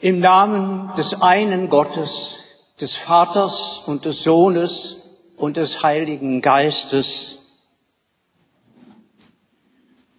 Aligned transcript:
Im 0.00 0.20
Namen 0.20 0.92
des 0.96 1.22
einen 1.22 1.68
Gottes, 1.68 2.36
des 2.80 2.94
Vaters 2.94 3.82
und 3.84 4.04
des 4.04 4.22
Sohnes 4.22 5.02
und 5.36 5.56
des 5.56 5.82
Heiligen 5.82 6.40
Geistes. 6.40 7.46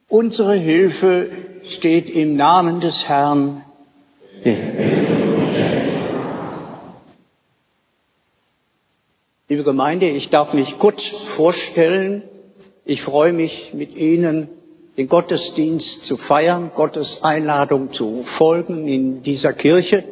Unsere 0.10 0.56
Hilfe 0.56 1.30
steht 1.64 2.10
im 2.10 2.36
Namen 2.36 2.82
des 2.82 3.08
Herrn. 3.08 3.64
Liebe 9.48 9.64
Gemeinde, 9.64 10.10
ich 10.10 10.30
darf 10.30 10.52
mich 10.52 10.78
kurz 10.78 11.06
vorstellen. 11.06 12.24
Ich 12.84 13.02
freue 13.02 13.32
mich, 13.32 13.74
mit 13.74 13.96
Ihnen 13.96 14.50
den 14.98 15.08
Gottesdienst 15.08 16.06
zu 16.06 16.18
feiern, 16.18 16.72
Gottes 16.76 17.24
Einladung 17.24 17.92
zu 17.94 18.24
folgen 18.24 18.88
in 18.88 19.24
dieser 19.24 19.54
Kirche, 19.54 20.04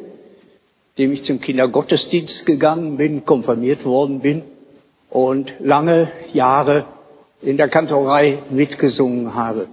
dem 0.96 1.12
ich 1.12 1.24
zum 1.24 1.40
Kindergottesdienst 1.40 2.46
gegangen 2.46 2.96
bin, 2.96 3.24
konfirmiert 3.24 3.84
worden 3.84 4.20
bin 4.20 4.42
und 5.10 5.54
lange 5.60 6.10
Jahre 6.32 6.86
in 7.42 7.56
der 7.56 7.68
Kantorei 7.68 8.38
mitgesungen 8.50 9.34
habe. 9.34 9.68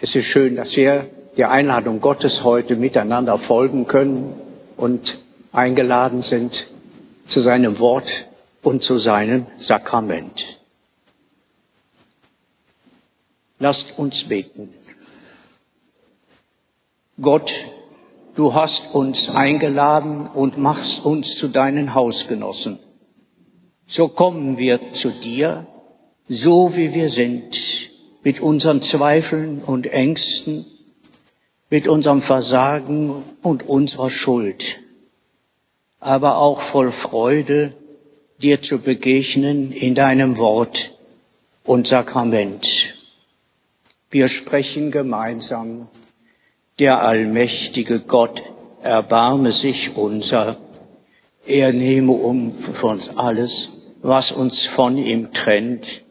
Es 0.00 0.16
ist 0.16 0.26
schön, 0.26 0.56
dass 0.56 0.76
wir 0.76 1.06
der 1.36 1.50
Einladung 1.50 2.00
Gottes 2.00 2.44
heute 2.44 2.76
miteinander 2.76 3.38
folgen 3.38 3.86
können 3.86 4.34
und 4.76 5.18
eingeladen 5.52 6.22
sind 6.22 6.68
zu 7.26 7.40
seinem 7.40 7.78
Wort 7.78 8.26
und 8.62 8.82
zu 8.82 8.96
seinem 8.96 9.46
Sakrament. 9.58 10.59
Lasst 13.60 13.98
uns 13.98 14.24
beten. 14.24 14.70
Gott, 17.20 17.52
du 18.34 18.54
hast 18.54 18.94
uns 18.94 19.28
eingeladen 19.28 20.26
und 20.26 20.56
machst 20.56 21.04
uns 21.04 21.36
zu 21.36 21.48
deinen 21.48 21.94
Hausgenossen. 21.94 22.78
So 23.86 24.08
kommen 24.08 24.56
wir 24.56 24.94
zu 24.94 25.10
dir, 25.10 25.66
so 26.26 26.74
wie 26.74 26.94
wir 26.94 27.10
sind, 27.10 27.90
mit 28.22 28.40
unseren 28.40 28.80
Zweifeln 28.80 29.60
und 29.60 29.86
Ängsten, 29.86 30.64
mit 31.68 31.86
unserem 31.86 32.22
Versagen 32.22 33.12
und 33.42 33.68
unserer 33.68 34.08
Schuld, 34.08 34.80
aber 35.98 36.38
auch 36.38 36.62
voll 36.62 36.92
Freude, 36.92 37.74
dir 38.40 38.62
zu 38.62 38.78
begegnen 38.78 39.70
in 39.70 39.94
deinem 39.94 40.38
Wort 40.38 40.96
und 41.64 41.86
Sakrament. 41.86 42.96
Wir 44.10 44.26
sprechen 44.26 44.90
gemeinsam, 44.90 45.88
der 46.80 47.02
allmächtige 47.02 48.00
Gott 48.00 48.42
erbarme 48.82 49.52
sich 49.52 49.96
unser, 49.96 50.56
er 51.46 51.72
nehme 51.72 52.12
um 52.12 52.54
für 52.56 52.88
uns 52.88 53.16
alles, 53.16 53.70
was 54.02 54.32
uns 54.32 54.66
von 54.66 54.98
ihm 54.98 55.32
trennt, 55.32 56.02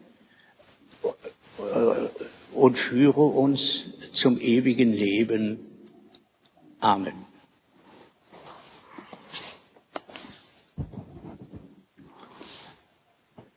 und 2.54 2.76
führe 2.76 3.22
uns 3.22 3.84
zum 4.12 4.40
ewigen 4.40 4.92
Leben. 4.92 5.58
Amen. 6.80 7.29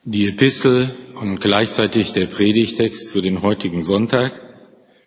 Die 0.05 0.27
Epistel 0.27 0.93
und 1.15 1.39
gleichzeitig 1.39 2.11
der 2.11 2.25
Predigtext 2.25 3.11
für 3.11 3.21
den 3.21 3.41
heutigen 3.41 3.81
Sonntag 3.81 4.33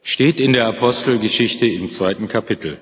steht 0.00 0.40
in 0.40 0.54
der 0.54 0.66
Apostelgeschichte 0.68 1.66
im 1.66 1.90
zweiten 1.90 2.28
Kapitel. 2.28 2.78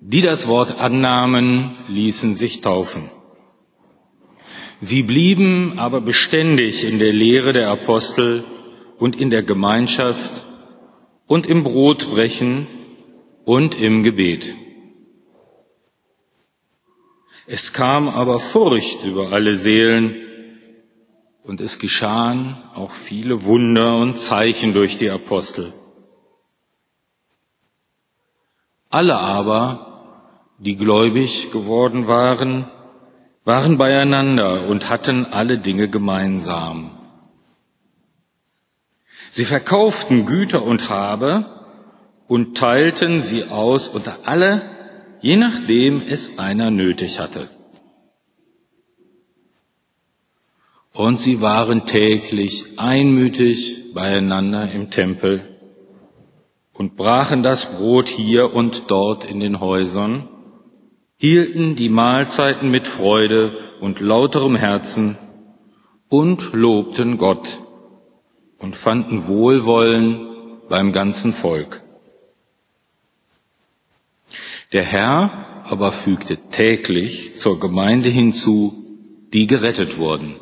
Die 0.00 0.20
das 0.20 0.48
Wort 0.48 0.80
annahmen, 0.80 1.76
ließen 1.86 2.34
sich 2.34 2.60
taufen. 2.60 3.08
Sie 4.80 5.04
blieben 5.04 5.78
aber 5.78 6.00
beständig 6.00 6.82
in 6.82 6.98
der 6.98 7.12
Lehre 7.12 7.52
der 7.52 7.70
Apostel 7.70 8.42
und 8.98 9.14
in 9.14 9.30
der 9.30 9.44
Gemeinschaft 9.44 10.44
und 11.28 11.46
im 11.46 11.62
Brotbrechen 11.62 12.66
und 13.44 13.80
im 13.80 14.02
Gebet. 14.02 14.56
Es 17.50 17.72
kam 17.72 18.10
aber 18.10 18.40
Furcht 18.40 19.02
über 19.04 19.32
alle 19.32 19.56
Seelen, 19.56 20.14
und 21.44 21.62
es 21.62 21.78
geschahen 21.78 22.58
auch 22.74 22.90
viele 22.90 23.44
Wunder 23.44 23.96
und 23.96 24.18
Zeichen 24.18 24.74
durch 24.74 24.98
die 24.98 25.08
Apostel. 25.08 25.72
Alle 28.90 29.16
aber, 29.16 30.26
die 30.58 30.76
gläubig 30.76 31.50
geworden 31.50 32.06
waren, 32.06 32.68
waren 33.46 33.78
beieinander 33.78 34.66
und 34.66 34.90
hatten 34.90 35.24
alle 35.24 35.56
Dinge 35.56 35.88
gemeinsam. 35.88 36.90
Sie 39.30 39.46
verkauften 39.46 40.26
Güter 40.26 40.62
und 40.64 40.90
Habe 40.90 41.46
und 42.26 42.58
teilten 42.58 43.22
sie 43.22 43.44
aus 43.44 43.88
unter 43.88 44.18
alle, 44.24 44.77
je 45.20 45.36
nachdem 45.36 46.02
es 46.06 46.38
einer 46.38 46.70
nötig 46.70 47.18
hatte. 47.20 47.48
Und 50.92 51.20
sie 51.20 51.40
waren 51.40 51.86
täglich 51.86 52.78
einmütig 52.78 53.94
beieinander 53.94 54.70
im 54.72 54.90
Tempel 54.90 55.44
und 56.72 56.96
brachen 56.96 57.42
das 57.42 57.76
Brot 57.76 58.08
hier 58.08 58.54
und 58.54 58.90
dort 58.90 59.24
in 59.24 59.40
den 59.40 59.60
Häusern, 59.60 60.28
hielten 61.16 61.76
die 61.76 61.88
Mahlzeiten 61.88 62.70
mit 62.70 62.86
Freude 62.86 63.56
und 63.80 64.00
lauterem 64.00 64.54
Herzen 64.56 65.16
und 66.08 66.52
lobten 66.52 67.18
Gott 67.18 67.60
und 68.58 68.76
fanden 68.76 69.26
Wohlwollen 69.26 70.60
beim 70.68 70.92
ganzen 70.92 71.32
Volk. 71.32 71.82
Der 74.72 74.82
Herr 74.82 75.62
aber 75.64 75.92
fügte 75.92 76.36
täglich 76.36 77.36
zur 77.36 77.58
Gemeinde 77.58 78.10
hinzu, 78.10 78.84
die 79.32 79.46
gerettet 79.46 79.96
wurden. 79.96 80.36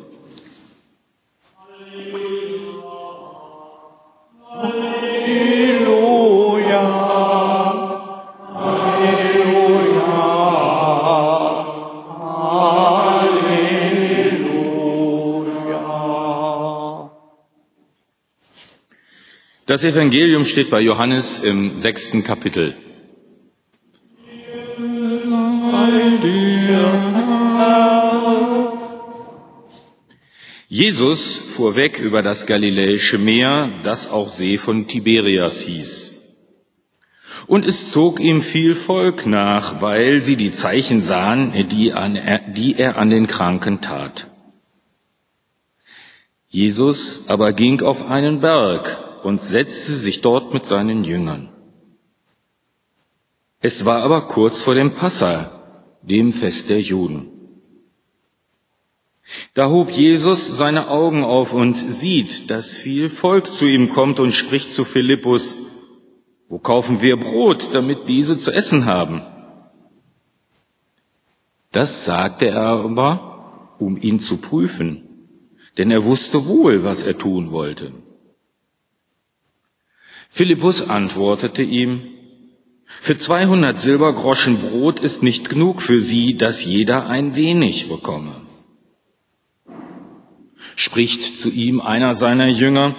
Das 19.65 19.83
Evangelium 19.83 20.45
steht 20.45 20.69
bei 20.69 20.79
Johannes 20.81 21.41
im 21.41 21.75
sechsten 21.75 22.23
Kapitel. 22.23 22.75
Jesus 30.77 31.37
fuhr 31.37 31.75
weg 31.75 31.97
über 31.97 32.21
das 32.21 32.45
Galiläische 32.45 33.17
Meer, 33.17 33.79
das 33.81 34.11
auch 34.11 34.29
See 34.29 34.59
von 34.59 34.87
Tiberias 34.87 35.61
hieß. 35.61 36.11
Und 37.47 37.65
es 37.65 37.91
zog 37.91 38.19
ihm 38.19 38.43
viel 38.43 38.75
Volk 38.75 39.25
nach, 39.25 39.81
weil 39.81 40.21
sie 40.21 40.35
die 40.35 40.51
Zeichen 40.51 41.01
sahen, 41.01 41.67
die, 41.69 41.93
an, 41.93 42.19
die 42.55 42.75
er 42.77 42.99
an 42.99 43.09
den 43.09 43.25
Kranken 43.25 43.81
tat. 43.81 44.27
Jesus 46.47 47.27
aber 47.27 47.53
ging 47.53 47.81
auf 47.81 48.07
einen 48.07 48.41
Berg 48.41 49.23
und 49.23 49.41
setzte 49.41 49.93
sich 49.93 50.21
dort 50.21 50.53
mit 50.53 50.67
seinen 50.67 51.03
Jüngern. 51.03 51.49
Es 53.61 53.83
war 53.85 54.03
aber 54.03 54.27
kurz 54.27 54.61
vor 54.61 54.75
dem 54.75 54.91
Passa, 54.91 55.97
dem 56.03 56.31
Fest 56.31 56.69
der 56.69 56.81
Juden. 56.81 57.31
Da 59.53 59.69
hob 59.69 59.89
Jesus 59.91 60.55
seine 60.57 60.89
Augen 60.89 61.23
auf 61.23 61.53
und 61.53 61.75
sieht, 61.75 62.49
dass 62.49 62.75
viel 62.75 63.09
Volk 63.09 63.51
zu 63.51 63.65
ihm 63.65 63.89
kommt 63.89 64.19
und 64.19 64.31
spricht 64.31 64.71
zu 64.71 64.85
Philippus, 64.85 65.55
wo 66.47 66.59
kaufen 66.59 67.01
wir 67.01 67.17
Brot, 67.17 67.69
damit 67.73 68.07
diese 68.07 68.37
zu 68.37 68.51
essen 68.51 68.85
haben? 68.85 69.21
Das 71.71 72.05
sagte 72.05 72.47
er 72.47 72.67
aber, 72.67 73.75
um 73.79 73.97
ihn 73.97 74.19
zu 74.19 74.37
prüfen, 74.37 75.03
denn 75.77 75.91
er 75.91 76.05
wusste 76.05 76.47
wohl, 76.47 76.85
was 76.85 77.03
er 77.03 77.17
tun 77.17 77.51
wollte. 77.51 77.91
Philippus 80.29 80.89
antwortete 80.89 81.63
ihm, 81.63 82.13
für 82.85 83.17
200 83.17 83.77
Silbergroschen 83.77 84.59
Brot 84.59 85.01
ist 85.01 85.21
nicht 85.21 85.49
genug 85.49 85.81
für 85.81 85.99
sie, 85.99 86.37
dass 86.37 86.63
jeder 86.63 87.07
ein 87.07 87.35
wenig 87.35 87.89
bekomme. 87.89 88.46
Spricht 90.79 91.39
zu 91.39 91.49
ihm 91.49 91.81
einer 91.81 92.13
seiner 92.13 92.49
Jünger, 92.49 92.95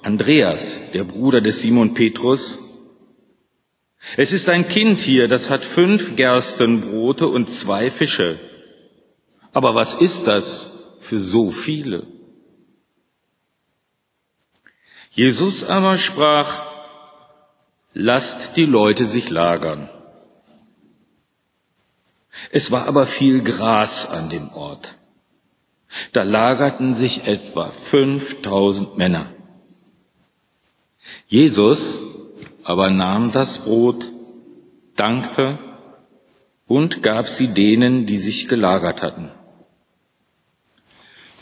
Andreas, 0.00 0.80
der 0.94 1.04
Bruder 1.04 1.42
des 1.42 1.60
Simon 1.60 1.92
Petrus, 1.92 2.58
Es 4.16 4.32
ist 4.32 4.48
ein 4.48 4.66
Kind 4.66 5.02
hier, 5.02 5.28
das 5.28 5.50
hat 5.50 5.62
fünf 5.62 6.16
Gerstenbrote 6.16 7.26
und 7.26 7.50
zwei 7.50 7.90
Fische. 7.90 8.40
Aber 9.52 9.74
was 9.74 9.92
ist 9.92 10.26
das 10.26 10.72
für 11.02 11.20
so 11.20 11.50
viele? 11.50 12.06
Jesus 15.10 15.62
aber 15.64 15.98
sprach, 15.98 16.62
lasst 17.92 18.56
die 18.56 18.64
Leute 18.64 19.04
sich 19.04 19.28
lagern. 19.28 19.90
Es 22.50 22.70
war 22.70 22.86
aber 22.86 23.04
viel 23.04 23.42
Gras 23.42 24.08
an 24.08 24.30
dem 24.30 24.50
Ort. 24.54 24.96
Da 26.12 26.22
lagerten 26.22 26.94
sich 26.94 27.26
etwa 27.26 27.70
5000 27.70 28.96
Männer. 28.96 29.32
Jesus 31.26 32.02
aber 32.62 32.90
nahm 32.90 33.32
das 33.32 33.58
Brot, 33.58 34.06
dankte 34.94 35.58
und 36.66 37.02
gab 37.02 37.26
sie 37.26 37.48
denen, 37.48 38.06
die 38.06 38.18
sich 38.18 38.48
gelagert 38.48 39.02
hatten. 39.02 39.30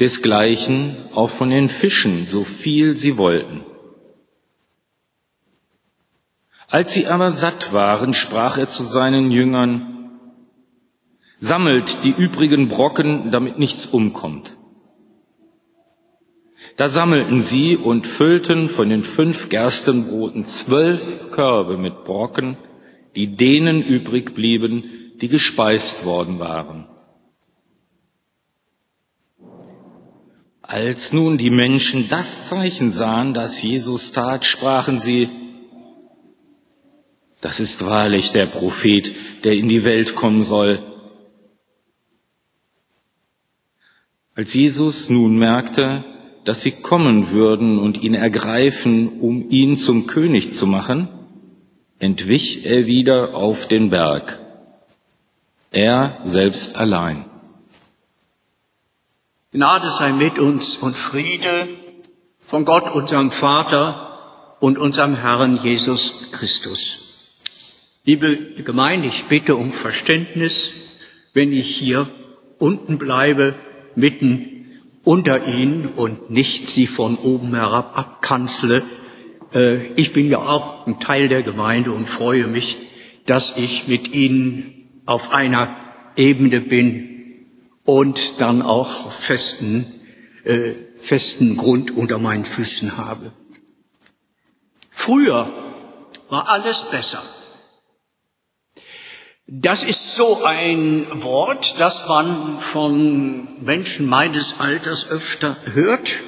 Desgleichen 0.01 0.97
auch 1.13 1.31
von 1.31 1.51
den 1.51 1.69
Fischen, 1.69 2.29
so 2.29 2.45
viel 2.45 2.97
sie 2.97 3.19
wollten. 3.19 3.65
Als 6.69 6.93
sie 6.93 7.09
aber 7.09 7.33
satt 7.33 7.73
waren, 7.73 8.15
sprach 8.15 8.59
er 8.59 8.69
zu 8.69 8.85
seinen 8.85 9.31
Jüngern, 9.31 9.98
Sammelt 11.39 12.05
die 12.05 12.11
übrigen 12.11 12.69
Brocken, 12.69 13.31
damit 13.31 13.59
nichts 13.59 13.87
umkommt. 13.87 14.57
Da 16.77 16.89
sammelten 16.89 17.43
sie 17.43 17.77
und 17.77 18.07
füllten 18.07 18.69
von 18.69 18.89
den 18.89 19.03
fünf 19.03 19.49
Gerstenbroten 19.49 20.47
zwölf 20.47 21.31
Körbe 21.31 21.77
mit 21.77 22.05
Brocken, 22.05 22.57
die 23.17 23.37
denen 23.37 23.83
übrig 23.83 24.35
blieben, 24.35 24.85
die 25.21 25.29
gespeist 25.29 26.05
worden 26.05 26.39
waren. 26.39 26.87
Als 30.63 31.13
nun 31.13 31.39
die 31.39 31.51
Menschen 31.51 32.09
das 32.11 32.49
Zeichen 32.49 32.91
sahen, 32.91 33.33
das 33.33 33.63
Jesus 33.63 34.13
tat, 34.13 34.45
sprachen 34.45 34.99
sie, 34.99 35.31
das 37.41 37.59
ist 37.59 37.87
wahrlich 37.87 38.33
der 38.33 38.47
Prophet, 38.47 39.15
der 39.45 39.55
in 39.55 39.69
die 39.69 39.85
Welt 39.85 40.15
kommen 40.15 40.45
soll. 40.45 40.81
Als 44.39 44.55
Jesus 44.55 45.11
nun 45.11 45.37
merkte, 45.37 46.05
dass 46.45 46.63
sie 46.63 46.71
kommen 46.71 47.33
würden 47.33 47.77
und 47.77 48.05
ihn 48.05 48.15
ergreifen, 48.15 49.19
um 49.19 49.51
ihn 49.51 49.77
zum 49.77 50.07
König 50.07 50.53
zu 50.53 50.69
machen, 50.69 51.09
entwich 51.99 52.65
er 52.65 52.87
wieder 52.87 53.35
auf 53.35 53.67
den 53.67 53.91
Berg, 53.91 54.39
er 55.73 56.21
selbst 56.23 56.77
allein. 56.77 57.25
Gnade 59.51 59.91
sei 59.91 60.13
mit 60.13 60.39
uns 60.39 60.77
und 60.77 60.95
Friede 60.95 61.67
von 62.39 62.65
Gott, 62.65 62.95
unserem 62.95 63.33
Vater 63.33 64.57
und 64.61 64.79
unserem 64.79 65.17
Herrn 65.17 65.57
Jesus 65.57 66.31
Christus. 66.31 67.33
Liebe 68.05 68.55
Gemeinde, 68.63 69.09
ich 69.09 69.25
bitte 69.25 69.57
um 69.57 69.73
Verständnis, 69.73 70.75
wenn 71.33 71.53
ich 71.53 71.75
hier 71.75 72.09
unten 72.59 72.99
bleibe, 72.99 73.57
mitten 73.99 74.67
unter 75.05 75.47
ihnen 75.47 75.87
und 75.87 76.31
nicht 76.31 76.69
sie 76.69 76.87
von 76.87 77.17
oben 77.17 77.55
herab 77.55 77.99
abkanzle. 77.99 78.83
Äh, 79.53 79.87
ich 79.95 80.13
bin 80.13 80.29
ja 80.29 80.39
auch 80.39 80.87
ein 80.87 81.01
Teil 81.01 81.29
der 81.29 81.43
Gemeinde 81.43 81.93
und 81.93 82.09
freue 82.09 82.47
mich, 82.47 82.79
dass 83.27 83.57
ich 83.57 83.89
mit 83.89 84.15
ihnen 84.15 85.03
auf 85.07 85.31
einer 85.33 85.77
Ebene 86.17 86.61
bin 86.61 87.47
und 87.85 88.41
dann 88.41 88.63
auch 88.63 89.11
festen, 89.13 89.87
äh, 90.45 90.73
festen 91.01 91.57
Grund 91.57 91.97
unter 91.97 92.19
meinen 92.19 92.45
Füßen 92.45 92.99
habe. 92.99 93.33
Früher 94.91 95.51
war 96.29 96.49
alles 96.49 96.91
besser. 96.91 97.23
Das 99.51 99.83
ist 99.83 100.15
so 100.15 100.45
ein 100.45 101.07
Wort, 101.23 101.81
das 101.81 102.07
man 102.07 102.59
von 102.59 103.49
Menschen 103.65 104.05
meines 104.05 104.61
Alters 104.61 105.09
öfter 105.09 105.57
hört. 105.73 106.21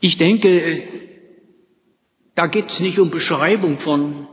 Ich 0.00 0.18
denke, 0.18 0.82
da 2.34 2.48
geht 2.48 2.68
es 2.68 2.80
nicht 2.80 2.98
um 2.98 3.08
Beschreibung 3.08 3.78
von 3.78 4.28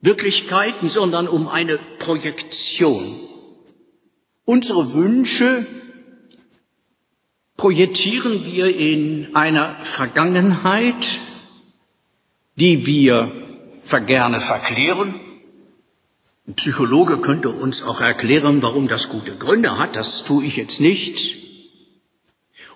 Wirklichkeiten, 0.00 0.88
sondern 0.88 1.28
um 1.28 1.48
eine 1.48 1.78
Projektion. 1.98 3.04
Unsere 4.46 4.94
Wünsche 4.94 5.66
projizieren 7.58 8.46
wir 8.46 8.74
in 8.74 9.36
einer 9.36 9.76
Vergangenheit, 9.82 11.18
die 12.56 12.86
wir 12.86 13.30
gerne 14.06 14.40
verklären 14.40 15.20
ein 16.46 16.54
Psychologe 16.54 17.18
könnte 17.18 17.48
uns 17.48 17.82
auch 17.82 18.02
erklären, 18.02 18.62
warum 18.62 18.86
das 18.86 19.08
gute 19.08 19.36
Gründe 19.38 19.78
hat. 19.78 19.96
Das 19.96 20.24
tue 20.24 20.44
ich 20.44 20.56
jetzt 20.56 20.78
nicht. 20.78 21.38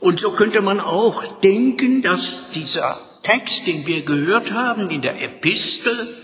Und 0.00 0.20
so 0.20 0.30
könnte 0.30 0.62
man 0.62 0.80
auch 0.80 1.40
denken, 1.40 2.02
dass 2.02 2.50
dieser 2.52 2.98
Text, 3.22 3.66
den 3.66 3.86
wir 3.86 4.02
gehört 4.02 4.52
haben 4.52 4.88
in 4.88 5.02
der 5.02 5.22
Epistel 5.22 6.16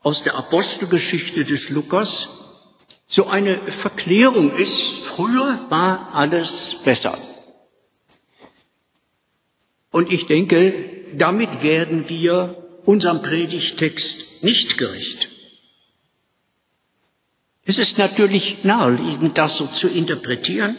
aus 0.00 0.22
der 0.24 0.36
Apostelgeschichte 0.36 1.44
des 1.44 1.70
Lukas, 1.70 2.28
so 3.06 3.28
eine 3.28 3.56
Verklärung 3.56 4.50
ist. 4.50 4.82
Früher 5.04 5.64
war 5.70 6.14
alles 6.14 6.82
besser. 6.84 7.16
Und 9.90 10.12
ich 10.12 10.26
denke, 10.26 10.74
damit 11.16 11.62
werden 11.62 12.10
wir 12.10 12.62
unserem 12.84 13.22
Predigtext 13.22 14.44
nicht 14.44 14.76
gerecht. 14.76 15.30
Es 17.64 17.78
ist 17.78 17.98
natürlich 17.98 18.64
naheliegend, 18.64 19.38
das 19.38 19.56
so 19.56 19.66
zu 19.66 19.88
interpretieren. 19.88 20.76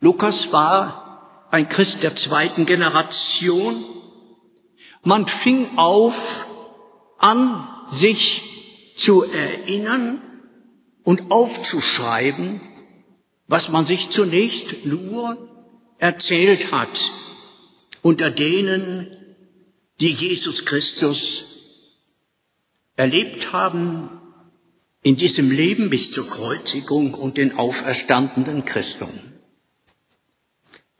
Lukas 0.00 0.52
war 0.52 1.46
ein 1.50 1.68
Christ 1.68 2.02
der 2.02 2.16
zweiten 2.16 2.66
Generation. 2.66 3.84
Man 5.02 5.26
fing 5.26 5.76
auf, 5.76 6.46
an 7.18 7.68
sich 7.88 8.94
zu 8.96 9.24
erinnern 9.24 10.22
und 11.04 11.30
aufzuschreiben, 11.30 12.60
was 13.46 13.70
man 13.70 13.84
sich 13.84 14.10
zunächst 14.10 14.86
nur 14.86 15.36
erzählt 15.98 16.72
hat 16.72 17.10
unter 18.02 18.30
denen, 18.30 19.08
die 20.00 20.12
Jesus 20.12 20.64
Christus 20.64 21.44
erlebt 22.96 23.52
haben, 23.52 24.27
in 25.02 25.16
diesem 25.16 25.50
Leben 25.50 25.90
bis 25.90 26.10
zur 26.10 26.28
Kreuzigung 26.28 27.14
und 27.14 27.36
den 27.36 27.58
auferstandenen 27.58 28.64
Christum. 28.64 29.10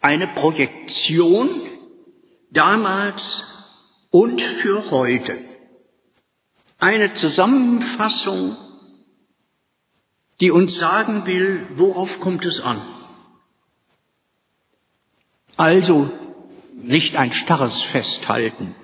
Eine 0.01 0.29
Projektion 0.29 1.51
damals 2.51 3.45
und 4.11 4.41
für 4.41 4.91
heute. 4.91 5.39
Eine 6.79 7.13
Zusammenfassung, 7.13 8.57
die 10.41 10.53
uns 10.53 10.79
sagen 10.79 11.27
will, 11.27 11.67
worauf 11.75 12.21
kommt 12.21 12.45
es 12.45 12.61
an. 12.61 12.81
Also 15.57 16.09
nicht 16.77 17.17
ein 17.17 17.33
starres 17.33 17.83
Festhalten. 17.83 18.77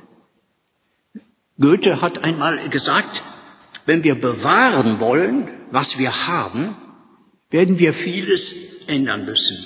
Goethe 1.61 2.01
hat 2.01 2.19
einmal 2.19 2.69
gesagt, 2.69 3.23
wenn 3.87 4.03
wir 4.05 4.15
bewahren 4.15 5.01
wollen, 5.01 5.51
was 5.71 5.99
wir 5.99 6.27
haben, 6.27 6.77
werden 7.51 7.79
wir 7.79 7.93
vieles 7.93 8.87
ändern 8.87 9.25
müssen. 9.25 9.59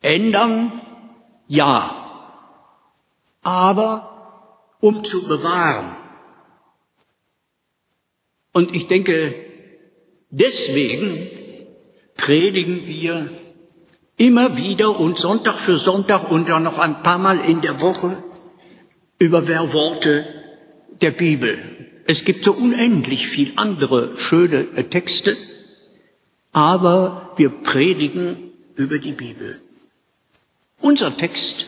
Ändern, 0.00 0.80
ja, 1.46 2.08
aber 3.42 4.76
um 4.80 5.04
zu 5.04 5.26
bewahren. 5.26 5.96
Und 8.52 8.74
ich 8.74 8.86
denke, 8.86 9.34
deswegen 10.30 11.30
predigen 12.16 12.86
wir 12.86 13.30
immer 14.16 14.56
wieder 14.56 14.98
und 14.98 15.18
Sonntag 15.18 15.54
für 15.54 15.78
Sonntag 15.78 16.30
und 16.30 16.48
dann 16.48 16.64
noch 16.64 16.78
ein 16.78 17.02
paar 17.02 17.18
Mal 17.18 17.38
in 17.38 17.60
der 17.60 17.80
Woche 17.80 18.22
über 19.18 19.46
Worte 19.72 20.26
der 21.00 21.12
Bibel. 21.12 21.87
Es 22.10 22.24
gibt 22.24 22.42
so 22.42 22.54
unendlich 22.54 23.28
viel 23.28 23.52
andere 23.56 24.16
schöne 24.16 24.60
äh, 24.74 24.84
Texte, 24.84 25.36
aber 26.52 27.34
wir 27.36 27.50
predigen 27.50 28.50
über 28.76 28.98
die 28.98 29.12
Bibel. 29.12 29.60
Unser 30.80 31.14
Text 31.14 31.66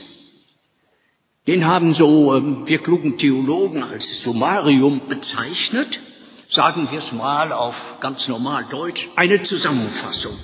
Den 1.46 1.66
haben 1.66 1.92
so 1.92 2.34
ähm, 2.34 2.66
wir 2.66 2.78
klugen 2.78 3.18
Theologen 3.18 3.82
als 3.82 4.22
Summarium 4.22 5.02
bezeichnet, 5.08 6.00
sagen 6.48 6.88
wir 6.90 7.00
es 7.00 7.12
mal 7.12 7.52
auf 7.52 7.98
ganz 8.00 8.26
normal 8.28 8.64
Deutsch, 8.70 9.08
eine 9.16 9.42
Zusammenfassung. 9.42 10.36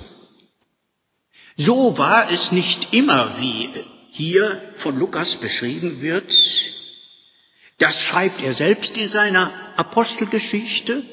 So 1.55 1.97
war 1.97 2.29
es 2.29 2.51
nicht 2.51 2.93
immer, 2.93 3.39
wie 3.39 3.69
hier 4.11 4.61
von 4.75 4.99
Lukas 4.99 5.37
beschrieben 5.37 6.01
wird. 6.01 6.35
Das 7.77 8.01
schreibt 8.01 8.41
er 8.41 8.53
selbst 8.53 8.97
in 8.97 9.07
seiner 9.07 9.51
Apostelgeschichte. 9.75 11.03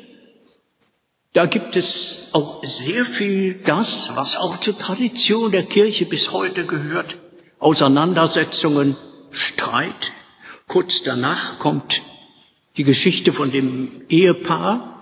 Da 1.35 1.47
gibt 1.47 1.76
es 1.76 2.30
auch 2.33 2.64
sehr 2.64 3.04
viel 3.04 3.54
das, 3.54 4.12
was 4.14 4.37
auch 4.37 4.61
zur 4.61 4.78
Tradition 4.78 5.50
der 5.50 5.64
Kirche 5.64 6.06
bis 6.06 6.33
heute 6.33 6.64
gehört. 6.64 7.18
Auseinandersetzungen, 7.59 8.97
Streit. 9.30 10.12
Kurz 10.66 11.02
danach 11.02 11.59
kommt 11.59 12.02
die 12.76 12.85
Geschichte 12.85 13.33
von 13.33 13.50
dem 13.50 14.02
Ehepaar, 14.09 14.94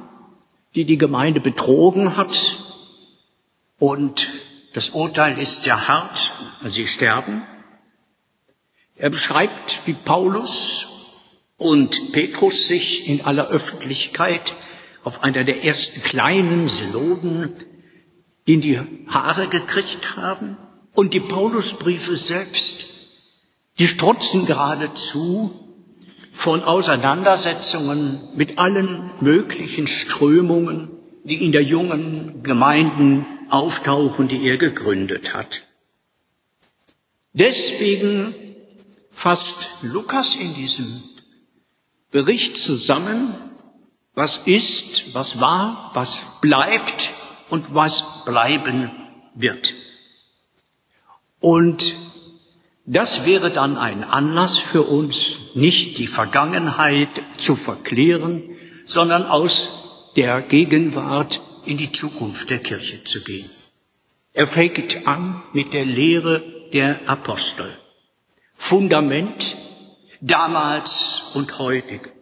die 0.75 0.85
die 0.85 0.99
Gemeinde 0.99 1.40
betrogen 1.40 2.16
hat. 2.16 2.59
Und 3.78 4.28
das 4.73 4.90
Urteil 4.90 5.38
ist 5.38 5.64
sehr 5.64 5.87
hart, 5.87 6.33
sie 6.66 6.87
sterben. 6.87 7.47
Er 8.97 9.11
beschreibt, 9.11 9.83
wie 9.85 9.92
Paulus 9.92 11.01
und 11.62 12.12
Petrus 12.12 12.66
sich 12.66 13.09
in 13.09 13.23
aller 13.23 13.49
Öffentlichkeit 13.49 14.57
auf 15.04 15.23
einer 15.23 15.45
der 15.45 15.64
ersten 15.64 16.02
kleinen 16.02 16.69
Synoden 16.69 17.54
in 18.45 18.61
die 18.61 18.81
Haare 19.09 19.49
gekriegt 19.49 20.16
haben. 20.16 20.57
Und 20.92 21.14
die 21.14 21.21
Paulusbriefe 21.21 22.16
selbst, 22.16 22.85
die 23.78 23.87
strotzen 23.87 24.45
geradezu 24.47 25.59
von 26.33 26.62
Auseinandersetzungen 26.64 28.21
mit 28.35 28.59
allen 28.59 29.11
möglichen 29.21 29.87
Strömungen, 29.87 30.90
die 31.25 31.45
in 31.45 31.52
der 31.52 31.62
jungen 31.62 32.42
Gemeinden 32.42 33.25
auftauchen, 33.49 34.28
die 34.28 34.49
er 34.49 34.57
gegründet 34.57 35.35
hat. 35.35 35.62
Deswegen 37.33 38.35
fasst 39.11 39.69
Lukas 39.83 40.35
in 40.35 40.54
diesem 40.54 41.02
Bericht 42.12 42.59
zusammen, 42.59 43.35
was 44.14 44.42
ist, 44.45 45.14
was 45.14 45.40
war, 45.40 45.90
was 45.95 46.40
bleibt 46.42 47.12
und 47.49 47.75
was 47.75 48.25
bleiben 48.26 48.90
wird. 49.35 49.75
Und 51.40 51.95
das 52.85 53.25
wäre 53.25 53.50
dann 53.50 53.78
ein 53.78 54.04
Anlass 54.04 54.59
für 54.59 54.83
uns, 54.83 55.38
nicht 55.54 55.99
die 55.99 56.07
Vergangenheit 56.07 57.09
zu 57.38 57.57
verklären, 57.57 58.42
sondern 58.85 59.25
aus 59.25 59.69
der 60.14 60.42
Gegenwart 60.42 61.42
in 61.64 61.78
die 61.78 61.92
Zukunft 61.92 62.50
der 62.50 62.59
Kirche 62.59 63.04
zu 63.04 63.25
gehen. 63.25 63.49
Er 64.35 64.47
fängt 64.47 65.07
an 65.07 65.42
mit 65.54 65.73
der 65.73 65.87
Lehre 65.87 66.42
der 66.75 67.00
Apostel. 67.07 67.66
Fundament 68.54 69.57
damals 70.21 71.21
und 71.34 71.58
heutig. 71.58 72.12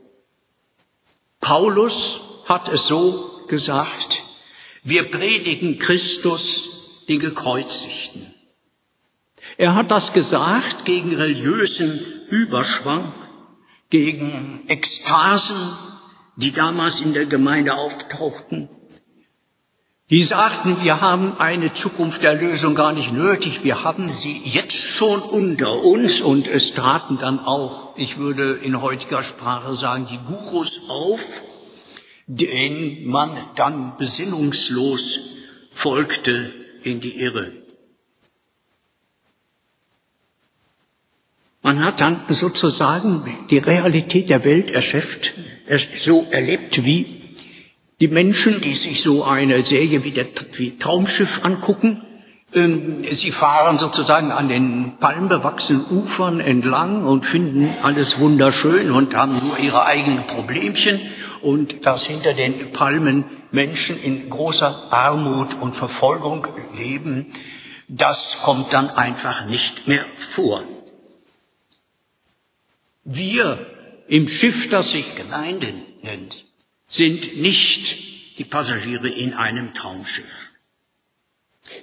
Paulus 1.41 2.21
hat 2.47 2.69
es 2.69 2.87
so 2.87 3.45
gesagt, 3.49 4.23
wir 4.83 5.11
predigen 5.11 5.79
Christus, 5.79 7.03
den 7.09 7.19
Gekreuzigten. 7.19 8.35
Er 9.57 9.75
hat 9.75 9.91
das 9.91 10.13
gesagt 10.13 10.85
gegen 10.85 11.15
religiösen 11.15 12.01
Überschwang, 12.29 13.13
gegen 13.91 14.63
Ekstasen, 14.69 15.57
die 16.37 16.53
damals 16.53 17.01
in 17.01 17.13
der 17.13 17.27
Gemeinde 17.27 17.75
auftauchten. 17.75 18.71
Die 20.11 20.25
sagten, 20.25 20.83
wir 20.83 21.01
haben 21.01 21.39
eine 21.39 21.73
Zukunft 21.73 22.25
der 22.25 22.35
Lösung 22.35 22.75
gar 22.75 22.93
nicht 22.93 23.13
nötig, 23.13 23.63
wir 23.63 23.85
haben 23.85 24.11
sie 24.11 24.43
jetzt 24.45 24.77
schon 24.77 25.23
unter 25.23 25.85
uns 25.85 26.21
und 26.21 26.49
es 26.49 26.75
traten 26.75 27.17
dann 27.19 27.39
auch, 27.39 27.97
ich 27.97 28.19
würde 28.19 28.55
in 28.55 28.83
heutiger 28.83 29.23
Sprache 29.23 29.77
sagen, 29.77 30.09
die 30.11 30.19
Gurus 30.19 30.91
auf, 30.91 31.43
denen 32.27 33.07
man 33.07 33.39
dann 33.55 33.99
besinnungslos 33.99 35.37
folgte 35.71 36.53
in 36.83 37.01
die 37.01 37.21
Irre. 37.21 37.53
Man 41.63 41.85
hat 41.85 42.01
dann 42.01 42.25
sozusagen 42.29 43.47
die 43.49 43.59
Realität 43.59 44.29
der 44.29 44.45
Welt 44.45 44.73
erschöpft, 44.73 45.35
so 46.01 46.27
erlebt 46.33 46.85
wie 46.85 47.20
die 48.01 48.09
Menschen, 48.09 48.61
die 48.61 48.75
sich 48.75 49.03
so 49.03 49.25
eine 49.25 49.63
Serie 49.63 50.05
wie, 50.05 50.11
der, 50.11 50.27
wie 50.53 50.77
Traumschiff 50.77 51.45
angucken. 51.45 52.03
Ähm, 52.53 53.01
sie 53.01 53.31
fahren 53.31 53.79
sozusagen 53.79 54.33
an 54.33 54.49
den 54.49 54.97
palmbewachsenen 54.99 55.85
Ufern 55.91 56.41
entlang 56.41 57.05
und 57.05 57.27
finden 57.27 57.73
alles 57.83 58.19
wunderschön 58.19 58.91
und 58.91 59.15
haben 59.15 59.39
nur 59.39 59.59
ihre 59.59 59.85
eigenen 59.85 60.27
Problemchen 60.27 60.99
und 61.43 61.87
dass 61.87 62.07
hinter 62.07 62.33
den 62.33 62.73
Palmen 62.73 63.25
Menschen 63.53 64.01
in 64.03 64.31
großer 64.31 64.89
Armut 64.91 65.55
und 65.61 65.75
Verfolgung 65.75 66.47
leben, 66.77 67.27
das 67.89 68.43
kommt 68.43 68.73
dann 68.73 68.91
einfach 68.91 69.47
nicht 69.47 69.89
mehr 69.89 70.05
vor. 70.17 70.63
Wir 73.05 73.67
im 74.09 74.29
Schiff, 74.29 74.71
das 74.71 74.91
sich 74.91 75.15
Gemeinde 75.17 75.73
nennt, 76.03 76.45
sind 76.91 77.37
nicht 77.41 78.39
die 78.39 78.45
Passagiere 78.45 79.09
in 79.09 79.33
einem 79.33 79.73
Traumschiff. 79.75 80.51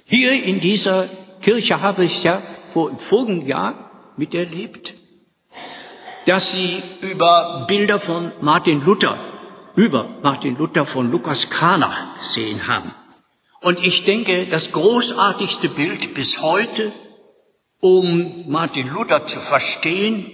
Hier 0.04 0.32
in 0.44 0.60
dieser 0.60 1.08
Kirche 1.40 1.80
habe 1.80 2.04
ich 2.04 2.22
ja 2.22 2.42
vor 2.72 2.90
im 2.90 2.98
vorigen 2.98 3.46
Jahr 3.46 4.12
miterlebt, 4.18 4.94
dass 6.26 6.50
sie 6.50 6.82
über 7.00 7.64
Bilder 7.66 7.98
von 7.98 8.32
Martin 8.42 8.82
Luther, 8.82 9.18
über 9.76 10.10
Martin 10.22 10.56
Luther 10.58 10.84
von 10.84 11.10
Lukas 11.10 11.48
Kranach 11.48 12.18
gesehen 12.18 12.66
haben. 12.66 12.94
Und 13.62 13.82
ich 13.84 14.04
denke, 14.04 14.46
das 14.46 14.72
großartigste 14.72 15.70
Bild 15.70 16.12
bis 16.12 16.42
heute, 16.42 16.92
um 17.80 18.44
Martin 18.46 18.88
Luther 18.88 19.26
zu 19.26 19.40
verstehen, 19.40 20.30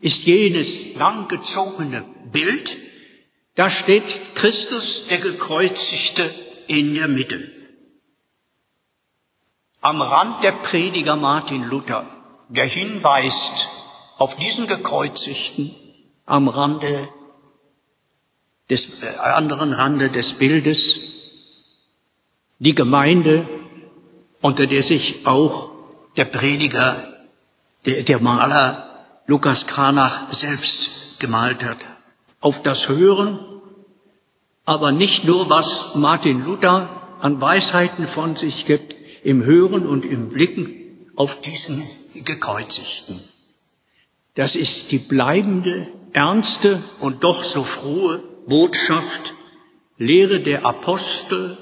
ist 0.00 0.24
jenes 0.24 0.96
langgezogene 0.96 2.04
Bild, 2.32 2.76
da 3.54 3.70
steht 3.70 4.34
Christus, 4.34 5.08
der 5.08 5.18
Gekreuzigte, 5.18 6.30
in 6.66 6.94
der 6.94 7.08
Mitte. 7.08 7.50
Am 9.80 10.00
Rand 10.00 10.44
der 10.44 10.52
Prediger 10.52 11.16
Martin 11.16 11.64
Luther, 11.64 12.06
der 12.48 12.66
hinweist 12.66 13.68
auf 14.18 14.36
diesen 14.36 14.66
Gekreuzigten, 14.66 15.74
am 16.26 16.48
Rande 16.48 17.08
des 18.68 19.02
äh, 19.02 19.16
anderen 19.18 19.72
Rande 19.72 20.10
des 20.10 20.34
Bildes, 20.34 21.00
die 22.60 22.74
Gemeinde, 22.74 23.48
unter 24.40 24.66
der 24.66 24.82
sich 24.82 25.26
auch 25.26 25.70
der 26.16 26.26
Prediger, 26.26 27.26
der, 27.84 28.02
der 28.02 28.20
Maler 28.20 29.22
Lukas 29.26 29.66
Kranach 29.66 30.32
selbst 30.32 31.18
gemalt 31.18 31.64
hat. 31.64 31.78
Auf 32.40 32.62
das 32.62 32.88
Hören, 32.88 33.38
aber 34.64 34.92
nicht 34.92 35.24
nur, 35.24 35.50
was 35.50 35.94
Martin 35.94 36.44
Luther 36.44 36.88
an 37.20 37.40
Weisheiten 37.40 38.06
von 38.06 38.36
sich 38.36 38.66
gibt, 38.66 38.96
im 39.22 39.44
Hören 39.44 39.86
und 39.86 40.04
im 40.04 40.30
Blicken 40.30 41.10
auf 41.16 41.40
diesen 41.40 41.82
Gekreuzigten. 42.14 43.20
Das 44.34 44.54
ist 44.54 44.90
die 44.90 44.98
bleibende, 44.98 45.86
ernste 46.12 46.82
und 47.00 47.24
doch 47.24 47.44
so 47.44 47.62
frohe 47.62 48.22
Botschaft, 48.46 49.34
Lehre 49.98 50.40
der 50.40 50.64
Apostel, 50.64 51.58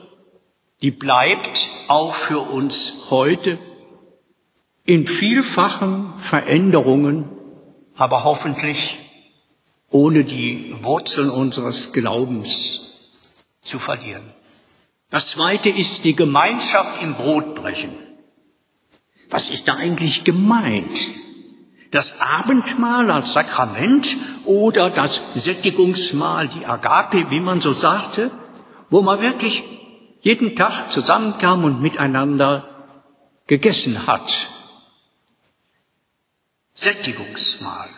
die 0.80 0.92
bleibt 0.92 1.68
auch 1.88 2.14
für 2.14 2.38
uns 2.38 3.08
heute 3.11 3.58
in 4.85 5.06
vielfachen 5.08 6.14
Veränderungen 6.18 7.28
aber 7.99 8.23
hoffentlich 8.23 8.99
ohne 9.90 10.25
die 10.25 10.76
Wurzeln 10.83 11.30
unseres 11.30 11.92
Glaubens 11.92 13.11
zu 13.61 13.78
verlieren. 13.78 14.33
Das 15.11 15.28
zweite 15.28 15.71
ist 15.71 16.04
die 16.04 16.14
Gemeinschaft 16.14 17.02
im 17.02 17.14
Brotbrechen. 17.14 17.90
Was 19.30 19.49
ist 19.50 19.68
da 19.68 19.75
eigentlich 19.75 20.25
gemeint? 20.25 21.09
Das 21.90 22.21
Abendmahl 22.21 23.11
als 23.11 23.33
Sakrament 23.33 24.16
oder 24.45 24.90
das 24.90 25.23
Sättigungsmahl, 25.35 26.49
die 26.49 26.66
Agape, 26.66 27.30
wie 27.30 27.40
man 27.40 27.62
so 27.62 27.73
sagte, 27.73 28.30
wo 28.90 29.00
man 29.00 29.21
wirklich 29.21 29.64
jeden 30.21 30.54
Tag 30.54 30.90
zusammenkam 30.90 31.64
und 31.64 31.80
miteinander 31.80 32.68
gegessen 33.47 34.07
hat. 34.07 34.49
Sättigungsmahl. 36.75 37.88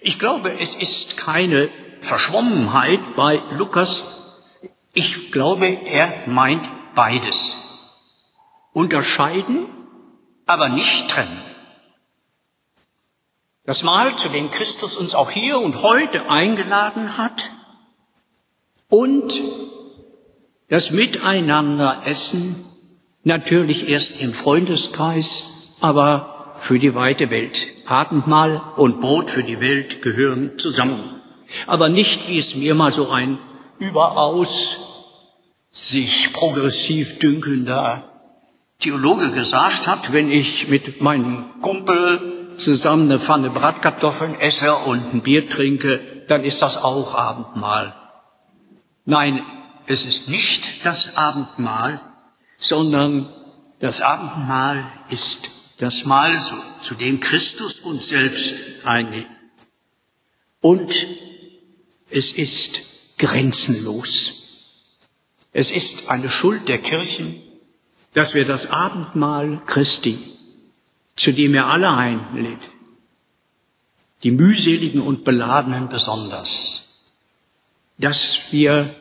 Ich 0.00 0.18
glaube, 0.18 0.52
es 0.58 0.74
ist 0.74 1.16
keine 1.16 1.68
Verschwommenheit 2.00 3.16
bei 3.16 3.40
Lukas. 3.52 4.04
Ich 4.92 5.32
glaube, 5.32 5.66
er 5.86 6.12
meint 6.26 6.66
beides. 6.94 7.56
Unterscheiden, 8.72 9.66
aber 10.46 10.68
nicht 10.68 11.08
trennen. 11.10 11.42
Das 13.64 13.82
Mahl, 13.82 14.16
zu 14.16 14.28
dem 14.28 14.50
Christus 14.50 14.96
uns 14.96 15.14
auch 15.14 15.30
hier 15.30 15.58
und 15.58 15.82
heute 15.82 16.30
eingeladen 16.30 17.18
hat, 17.18 17.50
und 18.88 19.40
das 20.68 20.90
Miteinanderessen 20.90 22.64
natürlich 23.24 23.88
erst 23.88 24.20
im 24.20 24.32
Freundeskreis, 24.32 25.74
aber 25.80 26.54
für 26.60 26.78
die 26.78 26.94
weite 26.94 27.30
Welt. 27.30 27.75
Abendmahl 27.86 28.60
und 28.76 29.00
Brot 29.00 29.30
für 29.30 29.42
die 29.42 29.60
Welt 29.60 30.02
gehören 30.02 30.58
zusammen. 30.58 30.98
Aber 31.66 31.88
nicht, 31.88 32.28
wie 32.28 32.38
es 32.38 32.56
mir 32.56 32.74
mal 32.74 32.92
so 32.92 33.10
ein 33.10 33.38
überaus 33.78 34.78
sich 35.70 36.32
progressiv 36.32 37.18
dünkelnder 37.18 38.04
Theologe 38.78 39.30
gesagt 39.30 39.86
hat, 39.86 40.12
wenn 40.12 40.30
ich 40.30 40.68
mit 40.68 41.00
meinem 41.00 41.60
Kumpel 41.60 42.54
zusammen 42.56 43.10
eine 43.10 43.20
Pfanne 43.20 43.50
Bratkartoffeln 43.50 44.38
esse 44.40 44.74
und 44.74 45.14
ein 45.14 45.20
Bier 45.22 45.48
trinke, 45.48 46.00
dann 46.28 46.44
ist 46.44 46.62
das 46.62 46.82
auch 46.82 47.14
Abendmahl. 47.14 47.94
Nein, 49.04 49.42
es 49.86 50.04
ist 50.04 50.28
nicht 50.28 50.84
das 50.84 51.16
Abendmahl, 51.16 52.00
sondern 52.58 53.28
das 53.80 54.00
Abendmahl 54.00 54.84
ist 55.10 55.55
das 55.78 56.04
Mahl, 56.04 56.38
zu 56.82 56.94
dem 56.94 57.20
Christus 57.20 57.80
uns 57.80 58.08
selbst 58.08 58.54
einlädt. 58.84 59.26
Und 60.60 61.06
es 62.10 62.32
ist 62.32 63.18
grenzenlos. 63.18 64.44
Es 65.52 65.70
ist 65.70 66.10
eine 66.10 66.30
Schuld 66.30 66.68
der 66.68 66.78
Kirchen, 66.78 67.42
dass 68.14 68.34
wir 68.34 68.44
das 68.44 68.70
Abendmahl 68.70 69.60
Christi, 69.66 70.18
zu 71.16 71.32
dem 71.32 71.54
er 71.54 71.66
alle 71.66 71.90
einlädt, 71.90 72.60
die 74.22 74.30
mühseligen 74.30 75.00
und 75.00 75.24
beladenen 75.24 75.88
besonders, 75.88 76.84
dass 77.98 78.38
wir 78.50 78.94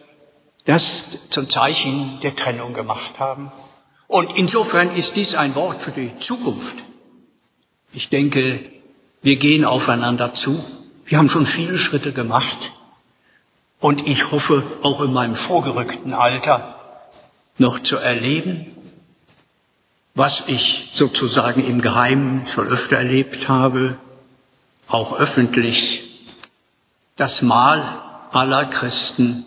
das 0.65 1.29
zum 1.29 1.49
Zeichen 1.49 2.19
der 2.21 2.35
Trennung 2.35 2.73
gemacht 2.73 3.19
haben. 3.19 3.51
Und 4.07 4.37
insofern 4.37 4.95
ist 4.95 5.15
dies 5.15 5.35
ein 5.35 5.55
Wort 5.55 5.81
für 5.81 5.91
die 5.91 6.17
Zukunft. 6.17 6.77
Ich 7.93 8.09
denke, 8.09 8.61
wir 9.21 9.37
gehen 9.37 9.65
aufeinander 9.65 10.33
zu. 10.33 10.63
Wir 11.05 11.17
haben 11.17 11.29
schon 11.29 11.45
viele 11.45 11.77
Schritte 11.77 12.11
gemacht. 12.11 12.73
Und 13.79 14.07
ich 14.07 14.31
hoffe, 14.31 14.63
auch 14.83 15.01
in 15.01 15.13
meinem 15.13 15.35
vorgerückten 15.35 16.13
Alter 16.13 16.75
noch 17.57 17.79
zu 17.79 17.97
erleben, 17.97 18.67
was 20.13 20.47
ich 20.47 20.91
sozusagen 20.93 21.65
im 21.65 21.81
Geheimen 21.81 22.47
schon 22.47 22.67
öfter 22.67 22.97
erlebt 22.97 23.49
habe, 23.49 23.97
auch 24.87 25.17
öffentlich, 25.19 26.03
das 27.15 27.41
Mahl 27.41 27.83
aller 28.31 28.65
Christen, 28.65 29.43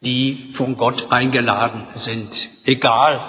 die 0.00 0.50
von 0.52 0.76
Gott 0.76 1.10
eingeladen 1.10 1.86
sind, 1.94 2.50
egal 2.64 3.20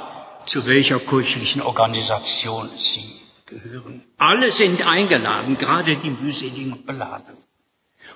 zu 0.50 0.66
welcher 0.66 1.00
kirchlichen 1.00 1.62
Organisation 1.62 2.72
sie 2.76 3.08
gehören. 3.46 4.04
Alle 4.18 4.52
sind 4.52 4.86
eingeladen, 4.88 5.60
gerade 5.60 5.96
die 5.98 6.10
mühseligen 6.10 6.74
und 6.74 6.88
beladenen. 6.88 7.38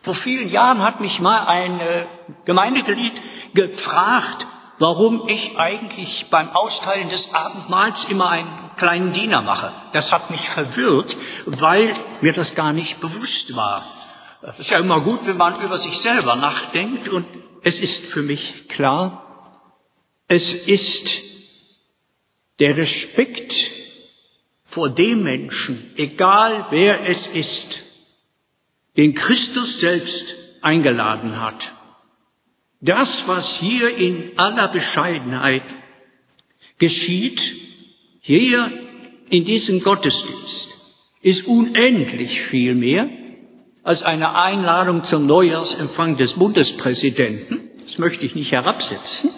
Vor 0.02 0.16
vielen 0.16 0.50
Jahren 0.50 0.82
hat 0.82 1.00
mich 1.00 1.20
mal 1.20 1.46
ein 1.46 1.79
äh, 1.79 2.05
Gemeindeglied 2.46 3.14
gefragt, 3.53 4.48
warum 4.79 5.27
ich 5.29 5.60
eigentlich 5.60 6.27
beim 6.31 6.50
Austeilen 6.50 7.10
des 7.10 7.36
Abendmahls 7.36 8.05
immer 8.05 8.29
einen 8.31 8.72
kleinen 8.77 9.14
Diener 9.14 9.44
mache. 9.44 9.72
Das 9.92 10.12
hat 10.12 10.31
mich 10.31 10.50
verwirrt, 10.50 11.16
weil 11.46 11.94
mir 12.22 12.34
das 12.34 12.55
gar 12.55 12.74
nicht 12.74 13.00
bewusst 13.00 13.55
war. 13.55 13.84
Es 14.42 14.57
ist 14.57 14.72
ja 14.72 14.79
immer 14.79 15.00
gut, 15.01 15.20
wenn 15.25 15.38
man 15.38 15.62
über 15.62 15.77
sich 15.77 16.00
selber 16.00 16.36
nachdenkt 16.36 17.10
und 17.10 17.27
es 17.62 17.79
ist 17.79 18.07
für 18.07 18.24
mich 18.24 18.68
klar, 18.70 19.62
es 20.27 20.51
ist 20.53 21.32
der 22.59 22.77
Respekt 22.77 23.72
vor 24.63 24.89
dem 24.89 25.24
Menschen, 25.24 25.92
egal 25.98 26.68
wer 26.70 27.07
es 27.07 27.27
ist, 27.27 27.83
den 28.98 29.13
Christus 29.13 29.79
selbst 29.79 30.33
eingeladen 30.61 31.42
hat. 31.42 31.72
Das, 32.79 33.27
was 33.27 33.55
hier 33.55 33.96
in 33.96 34.31
aller 34.37 34.68
Bescheidenheit 34.68 35.63
geschieht, 36.77 37.55
hier 38.20 38.72
in 39.29 39.46
diesem 39.46 39.79
Gottesdienst, 39.79 40.70
ist 41.22 41.48
unendlich 41.48 42.42
viel 42.42 42.75
mehr 42.75 43.09
als 43.83 44.03
eine 44.03 44.35
Einladung 44.35 45.03
zum 45.03 45.25
Neujahrsempfang 45.27 46.18
des 46.18 46.33
Bundespräsidenten. 46.33 47.70
Das 47.83 47.98
möchte 47.98 48.25
ich 48.25 48.35
nicht 48.35 48.51
herabsetzen. 48.51 49.29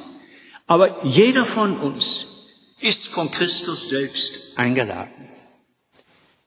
Aber 0.68 1.06
jeder 1.06 1.46
von 1.46 1.78
uns 1.78 2.35
ist 2.80 3.08
von 3.08 3.32
Christus 3.32 3.90
selbst 3.90 4.58
eingeladen. 4.58 5.30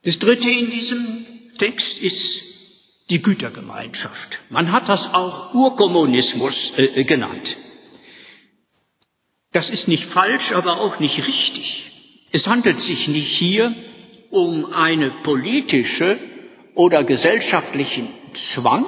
Das 0.03 0.19
dritte 0.19 0.49
in 0.49 0.69
diesem 0.71 1.25
Text 1.57 2.01
ist 2.01 2.41
die 3.09 3.21
Gütergemeinschaft. 3.21 4.39
Man 4.49 4.71
hat 4.71 4.87
das 4.87 5.13
auch 5.13 5.53
Urkommunismus 5.53 6.77
äh, 6.77 7.03
genannt. 7.03 7.57
Das 9.51 9.69
ist 9.69 9.87
nicht 9.87 10.05
falsch, 10.05 10.53
aber 10.53 10.79
auch 10.79 10.99
nicht 10.99 11.25
richtig. 11.25 11.91
Es 12.31 12.47
handelt 12.47 12.79
sich 12.79 13.07
nicht 13.07 13.35
hier 13.35 13.75
um 14.29 14.71
eine 14.73 15.09
politische 15.09 16.19
oder 16.75 17.03
gesellschaftlichen 17.03 18.07
Zwang, 18.33 18.85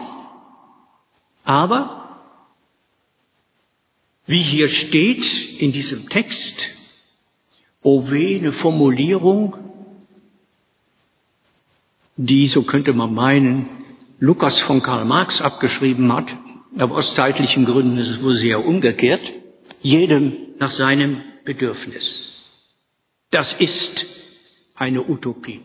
aber 1.44 1.98
wie 4.28 4.42
hier 4.42 4.68
steht 4.68 5.60
in 5.60 5.72
diesem 5.72 6.08
Text, 6.10 6.68
oh 7.82 8.10
weh, 8.12 8.38
eine 8.38 8.52
Formulierung, 8.52 9.58
die, 12.18 12.48
so 12.48 12.64
könnte 12.64 12.94
man 12.94 13.14
meinen, 13.14 13.68
Lukas 14.20 14.60
von 14.60 14.84
Karl 14.84 15.06
Marx 15.06 15.42
abgeschrieben 15.42 16.14
hat, 16.14 16.36
aber 16.78 16.96
aus 16.96 17.16
zeitlichen 17.16 17.66
Gründen 17.66 17.98
ist 17.98 18.10
es 18.10 18.24
wohl 18.24 18.36
sehr 18.36 18.64
umgekehrt, 18.66 19.40
jedem 19.82 20.34
nach 20.60 20.72
seinem 20.72 21.22
Bedürfnis. 21.44 22.30
Das 23.32 23.54
ist 23.54 24.06
eine 24.76 25.04
Utopie, 25.10 25.62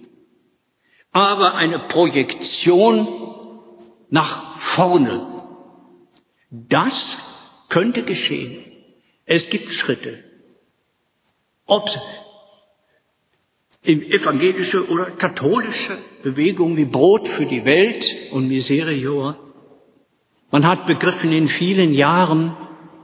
aber 1.12 1.54
eine 1.54 1.78
Projektion 1.78 3.06
nach 4.08 4.56
vorne. 4.58 5.26
Das 6.50 7.64
könnte 7.68 8.04
geschehen. 8.04 8.64
Es 9.26 9.50
gibt 9.50 9.72
Schritte. 9.72 10.25
Ob 11.66 11.90
evangelische 13.86 14.88
oder 14.88 15.04
katholische 15.04 15.96
Bewegungen 16.22 16.76
wie 16.76 16.84
Brot 16.84 17.28
für 17.28 17.46
die 17.46 17.64
Welt 17.64 18.14
und 18.32 18.48
Miserior. 18.48 19.38
Man 20.50 20.66
hat 20.66 20.86
begriffen 20.86 21.32
in 21.32 21.48
vielen 21.48 21.94
Jahren, 21.94 22.56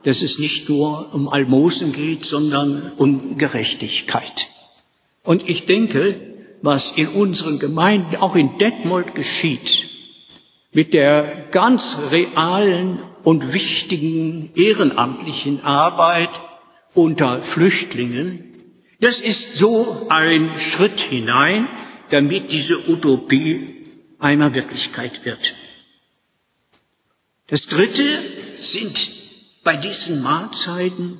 dass 0.04 0.22
es 0.22 0.38
nicht 0.38 0.68
nur 0.68 1.14
um 1.14 1.28
Almosen 1.28 1.92
geht, 1.92 2.24
sondern 2.24 2.92
um 2.96 3.36
Gerechtigkeit. 3.36 4.48
Und 5.22 5.48
ich 5.48 5.66
denke, 5.66 6.20
was 6.62 6.92
in 6.92 7.08
unseren 7.08 7.58
Gemeinden, 7.58 8.16
auch 8.16 8.34
in 8.34 8.58
Detmold 8.58 9.14
geschieht, 9.14 9.88
mit 10.72 10.94
der 10.94 11.46
ganz 11.50 11.98
realen 12.10 12.98
und 13.22 13.52
wichtigen 13.52 14.50
ehrenamtlichen 14.56 15.64
Arbeit 15.64 16.30
unter 16.94 17.42
Flüchtlingen, 17.42 18.51
das 19.02 19.18
ist 19.18 19.58
so 19.58 20.06
ein 20.10 20.58
Schritt 20.60 21.00
hinein, 21.00 21.68
damit 22.10 22.52
diese 22.52 22.88
Utopie 22.88 23.84
einmal 24.20 24.54
Wirklichkeit 24.54 25.24
wird. 25.24 25.54
Das 27.48 27.66
Dritte 27.66 28.20
sind 28.56 29.10
bei 29.64 29.76
diesen 29.76 30.22
Mahlzeiten, 30.22 31.18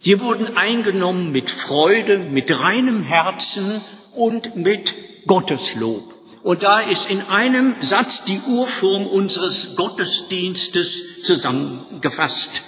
sie 0.00 0.20
wurden 0.20 0.56
eingenommen 0.56 1.30
mit 1.30 1.50
Freude, 1.50 2.18
mit 2.18 2.50
reinem 2.50 3.04
Herzen 3.04 3.80
und 4.14 4.56
mit 4.56 4.92
Gotteslob. 5.28 6.14
Und 6.42 6.64
da 6.64 6.80
ist 6.80 7.10
in 7.10 7.20
einem 7.22 7.76
Satz 7.80 8.24
die 8.24 8.40
Urform 8.40 9.06
unseres 9.06 9.76
Gottesdienstes 9.76 11.22
zusammengefasst. 11.22 12.62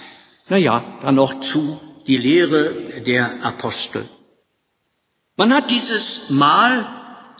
Naja, 0.47 0.99
dann 1.01 1.15
noch 1.15 1.41
zu 1.41 1.79
die 2.07 2.17
Lehre 2.17 2.75
der 3.05 3.43
Apostel. 3.43 4.07
Man 5.41 5.55
hat 5.55 5.71
dieses 5.71 6.29
Mal 6.29 6.85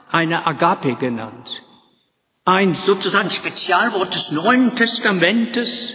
eine 0.10 0.48
Agape 0.48 0.96
genannt. 0.96 1.62
ein 2.46 2.74
sozusagen 2.74 3.30
Spezialwort 3.30 4.16
des 4.16 4.32
Neuen 4.32 4.76
Testamentes 4.76 5.94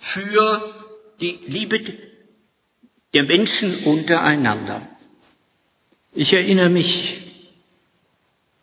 für 0.00 0.74
die 1.20 1.38
Liebe 1.46 1.80
der 3.12 3.24
Menschen 3.24 3.74
untereinander. 3.84 4.80
Ich 6.14 6.32
erinnere 6.32 6.70
mich 6.70 7.20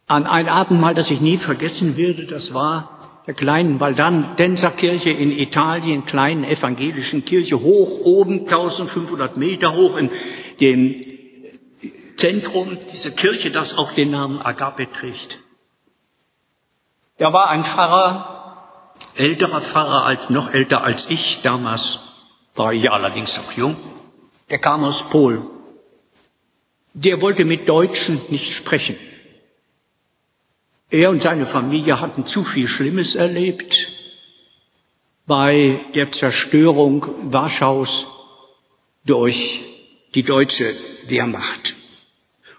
an 0.07 0.25
ein 0.25 0.49
Abendmahl, 0.49 0.95
das 0.95 1.11
ich 1.11 1.21
nie 1.21 1.37
vergessen 1.37 1.97
werde. 1.97 2.25
Das 2.25 2.55
war 2.55 3.21
der 3.27 3.35
kleinen 3.35 3.79
Valdenser 3.79 4.71
Kirche 4.71 5.11
in 5.11 5.31
Italien, 5.31 6.05
kleinen 6.05 6.43
evangelischen 6.45 7.25
Kirche, 7.25 7.61
hoch 7.61 7.99
oben, 8.05 8.39
1500 8.39 9.37
Meter 9.37 9.71
hoch 9.75 9.97
in 9.97 10.09
dem 10.59 11.10
Zentrum 12.21 12.77
dieser 12.93 13.09
Kirche, 13.09 13.49
das 13.49 13.75
auch 13.75 13.93
den 13.93 14.11
Namen 14.11 14.39
Agape 14.43 14.87
trägt. 14.91 15.39
Da 17.17 17.33
war 17.33 17.49
ein 17.49 17.63
Pfarrer, 17.63 18.93
älterer 19.15 19.59
Pfarrer, 19.59 20.05
als, 20.05 20.29
noch 20.29 20.53
älter 20.53 20.83
als 20.83 21.09
ich, 21.09 21.41
damals 21.41 21.99
war 22.53 22.73
ich 22.73 22.91
allerdings 22.91 23.37
noch 23.37 23.53
jung, 23.53 23.75
der 24.51 24.59
kam 24.59 24.83
aus 24.83 25.09
Polen. 25.09 25.41
Der 26.93 27.21
wollte 27.21 27.43
mit 27.43 27.67
Deutschen 27.67 28.21
nicht 28.29 28.53
sprechen. 28.53 28.97
Er 30.91 31.09
und 31.09 31.23
seine 31.23 31.47
Familie 31.47 32.01
hatten 32.01 32.27
zu 32.27 32.43
viel 32.43 32.67
Schlimmes 32.67 33.15
erlebt 33.15 33.87
bei 35.25 35.79
der 35.95 36.11
Zerstörung 36.11 37.07
Warschaus 37.31 38.05
durch 39.05 39.61
die 40.13 40.21
deutsche 40.21 40.71
Wehrmacht. 41.07 41.70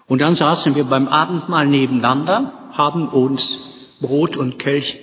Und 0.07 0.21
dann 0.21 0.35
saßen 0.35 0.75
wir 0.75 0.83
beim 0.83 1.07
Abendmahl 1.07 1.67
nebeneinander, 1.67 2.53
haben 2.71 3.07
uns 3.07 3.97
Brot 4.01 4.37
und 4.37 4.59
Kelch 4.59 4.99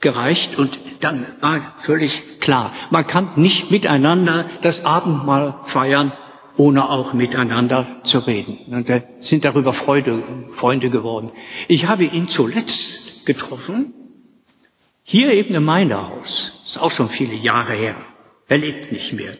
gereicht 0.00 0.58
und 0.58 0.78
dann 1.00 1.26
war 1.40 1.60
völlig 1.78 2.40
klar, 2.40 2.72
man 2.90 3.06
kann 3.06 3.30
nicht 3.36 3.70
miteinander 3.70 4.46
das 4.60 4.84
Abendmahl 4.84 5.54
feiern, 5.64 6.12
ohne 6.56 6.90
auch 6.90 7.14
miteinander 7.14 7.86
zu 8.04 8.18
reden. 8.18 8.58
Und 8.66 8.88
wir 8.88 9.04
sind 9.20 9.44
darüber 9.44 9.72
Freude, 9.72 10.22
Freunde 10.52 10.90
geworden. 10.90 11.32
Ich 11.68 11.86
habe 11.86 12.04
ihn 12.04 12.28
zuletzt 12.28 13.24
getroffen, 13.24 13.94
hier 15.02 15.32
eben 15.32 15.54
im 15.54 15.64
Meinerhaus. 15.64 16.62
Ist 16.66 16.80
auch 16.80 16.90
schon 16.90 17.08
viele 17.08 17.34
Jahre 17.34 17.72
her. 17.72 17.96
Er 18.48 18.58
lebt 18.58 18.92
nicht 18.92 19.12
mehr. 19.12 19.36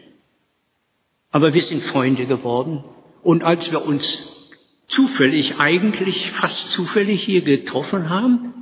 Aber 1.31 1.53
wir 1.53 1.61
sind 1.61 1.81
Freunde 1.81 2.25
geworden. 2.25 2.83
Und 3.21 3.43
als 3.43 3.71
wir 3.71 3.85
uns 3.85 4.32
zufällig, 4.87 5.59
eigentlich 5.59 6.31
fast 6.31 6.69
zufällig 6.69 7.23
hier 7.23 7.41
getroffen 7.41 8.09
haben, 8.09 8.53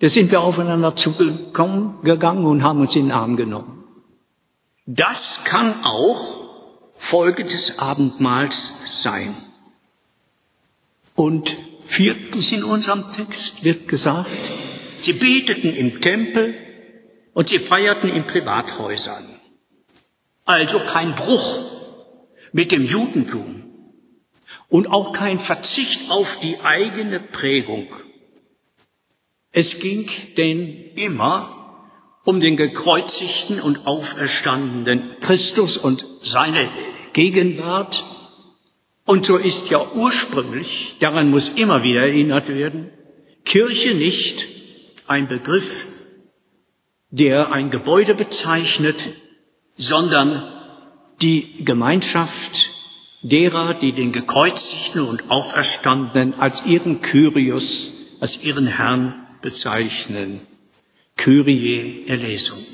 da 0.00 0.08
sind 0.08 0.30
wir 0.30 0.40
aufeinander 0.40 0.96
zugegangen 0.96 2.44
und 2.44 2.62
haben 2.62 2.80
uns 2.80 2.96
in 2.96 3.06
den 3.06 3.12
Arm 3.12 3.36
genommen. 3.36 3.84
Das 4.86 5.44
kann 5.44 5.74
auch 5.84 6.40
Folge 6.94 7.44
des 7.44 7.78
Abendmahls 7.78 9.02
sein. 9.02 9.36
Und 11.14 11.56
viertens 11.84 12.50
in 12.52 12.64
unserem 12.64 13.12
Text 13.12 13.62
wird 13.62 13.88
gesagt, 13.88 14.30
sie 14.98 15.12
beteten 15.12 15.74
im 15.74 16.00
Tempel 16.00 16.54
und 17.34 17.48
sie 17.48 17.58
feierten 17.58 18.10
in 18.10 18.24
Privathäusern. 18.24 19.24
Also 20.46 20.80
kein 20.80 21.14
Bruch 21.14 21.58
mit 22.52 22.72
dem 22.72 22.84
Judentum 22.84 23.69
und 24.70 24.90
auch 24.90 25.12
kein 25.12 25.38
Verzicht 25.38 26.10
auf 26.10 26.38
die 26.40 26.60
eigene 26.60 27.20
Prägung. 27.20 27.88
Es 29.52 29.80
ging 29.80 30.08
denn 30.38 30.92
immer 30.94 31.56
um 32.24 32.40
den 32.40 32.56
gekreuzigten 32.56 33.60
und 33.60 33.86
auferstandenen 33.86 35.16
Christus 35.20 35.76
und 35.76 36.06
seine 36.22 36.68
Gegenwart. 37.12 38.04
Und 39.04 39.26
so 39.26 39.36
ist 39.36 39.70
ja 39.70 39.84
ursprünglich, 39.94 40.96
daran 41.00 41.30
muss 41.30 41.48
immer 41.48 41.82
wieder 41.82 42.02
erinnert 42.02 42.48
werden, 42.48 42.90
Kirche 43.44 43.94
nicht 43.94 44.46
ein 45.08 45.26
Begriff, 45.26 45.86
der 47.10 47.52
ein 47.52 47.70
Gebäude 47.70 48.14
bezeichnet, 48.14 48.96
sondern 49.76 50.44
die 51.20 51.64
Gemeinschaft 51.64 52.69
derer, 53.22 53.74
die 53.74 53.92
den 53.92 54.12
gekreuzigten 54.12 55.02
und 55.02 55.30
auferstandenen 55.30 56.38
als 56.40 56.64
ihren 56.66 57.00
Kyrios, 57.00 57.90
als 58.20 58.42
ihren 58.42 58.66
Herrn 58.66 59.26
bezeichnen. 59.42 60.40
Kyrie 61.16 62.06
Erlesung. 62.06 62.64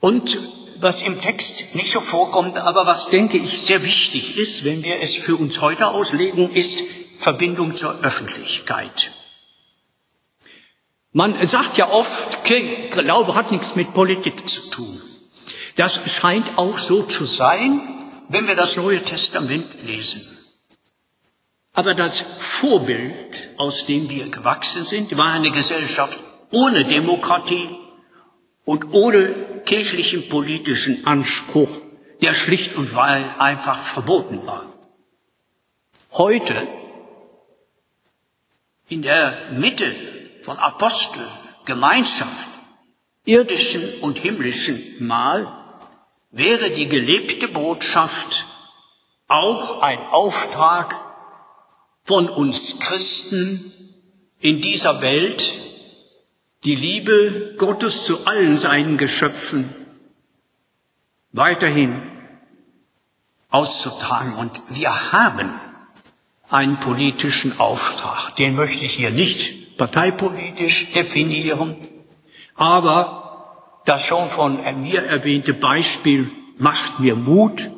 Und 0.00 0.38
was 0.78 1.02
im 1.02 1.20
Text 1.20 1.74
nicht 1.74 1.90
so 1.90 2.00
vorkommt, 2.00 2.56
aber 2.56 2.86
was, 2.86 3.08
denke 3.08 3.38
ich, 3.38 3.62
sehr 3.62 3.82
wichtig 3.84 4.38
ist, 4.38 4.64
wenn 4.64 4.84
wir 4.84 5.00
es 5.00 5.16
für 5.16 5.34
uns 5.34 5.60
heute 5.60 5.88
auslegen, 5.88 6.50
ist 6.50 6.82
Verbindung 7.18 7.74
zur 7.74 8.04
Öffentlichkeit. 8.04 9.10
Man 11.12 11.48
sagt 11.48 11.78
ja 11.78 11.88
oft, 11.88 12.44
Glaube 12.44 13.34
hat 13.34 13.50
nichts 13.50 13.74
mit 13.74 13.94
Politik 13.94 14.48
zu 14.48 14.70
tun. 14.70 15.00
Das 15.76 16.00
scheint 16.10 16.58
auch 16.58 16.78
so 16.78 17.02
zu 17.02 17.24
sein, 17.24 17.80
wenn 18.28 18.46
wir 18.46 18.56
das 18.56 18.76
Neue 18.76 19.02
Testament 19.02 19.66
lesen. 19.84 20.22
Aber 21.74 21.94
das 21.94 22.18
Vorbild, 22.20 23.50
aus 23.58 23.86
dem 23.86 24.08
wir 24.08 24.28
gewachsen 24.30 24.84
sind, 24.84 25.16
war 25.16 25.32
eine 25.32 25.50
Gesellschaft 25.50 26.18
ohne 26.50 26.84
Demokratie, 26.84 27.78
und 28.66 28.92
ohne 28.92 29.62
kirchlichen 29.64 30.28
politischen 30.28 31.06
Anspruch, 31.06 31.70
der 32.20 32.34
schlicht 32.34 32.76
und 32.76 32.94
einfach 32.96 33.80
verboten 33.80 34.44
war. 34.44 34.64
Heute, 36.12 36.66
in 38.88 39.02
der 39.02 39.52
Mitte 39.52 39.94
von 40.42 40.58
Apostel, 40.58 41.22
Gemeinschaft, 41.64 42.48
irdischen 43.24 44.00
und 44.00 44.18
himmlischen 44.18 45.06
Mahl, 45.06 45.46
wäre 46.30 46.70
die 46.70 46.88
gelebte 46.88 47.48
Botschaft 47.48 48.46
auch 49.28 49.82
ein 49.82 49.98
Auftrag 50.10 50.96
von 52.04 52.28
uns 52.28 52.78
Christen 52.80 53.72
in 54.38 54.60
dieser 54.60 55.02
Welt, 55.02 55.54
die 56.64 56.76
Liebe 56.76 57.54
Gottes 57.58 58.04
zu 58.04 58.26
allen 58.26 58.56
seinen 58.56 58.96
Geschöpfen 58.96 59.74
weiterhin 61.32 62.02
auszutragen. 63.50 64.34
Und 64.34 64.62
wir 64.68 65.12
haben 65.12 65.52
einen 66.48 66.78
politischen 66.78 67.58
Auftrag. 67.58 68.36
Den 68.36 68.54
möchte 68.54 68.84
ich 68.84 68.94
hier 68.94 69.10
nicht 69.10 69.76
parteipolitisch 69.76 70.92
definieren, 70.92 71.76
aber 72.54 73.25
das 73.86 74.04
schon 74.04 74.28
von 74.28 74.58
mir 74.82 75.02
erwähnte 75.04 75.54
Beispiel 75.54 76.30
macht 76.58 77.00
mir 77.00 77.16
Mut, 77.16 77.70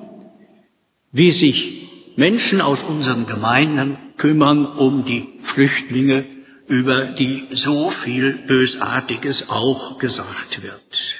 wie 1.12 1.30
sich 1.30 1.88
Menschen 2.16 2.60
aus 2.60 2.82
unseren 2.82 3.26
Gemeinden 3.26 3.96
kümmern 4.16 4.66
um 4.66 5.04
die 5.04 5.28
Flüchtlinge 5.40 6.24
über 6.66 7.04
die 7.04 7.46
so 7.50 7.90
viel 7.90 8.32
Bösartiges 8.32 9.50
auch 9.50 9.98
gesagt 9.98 10.62
wird. 10.62 11.14